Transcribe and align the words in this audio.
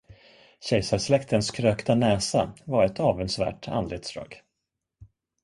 Kejsarsläktens 0.69 1.51
krökta 1.51 1.95
näsa 1.95 2.53
var 2.65 2.85
ett 2.85 2.99
avundsvärt 2.99 3.67
anletsdrag. 3.67 4.41